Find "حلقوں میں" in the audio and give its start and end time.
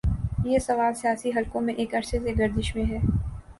1.35-1.73